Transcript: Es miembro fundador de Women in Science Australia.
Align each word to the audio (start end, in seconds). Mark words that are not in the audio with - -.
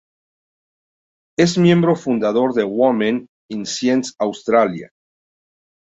Es 1.37 1.59
miembro 1.59 1.95
fundador 1.95 2.55
de 2.55 2.63
Women 2.63 3.27
in 3.51 3.67
Science 3.67 4.13
Australia. 4.17 4.89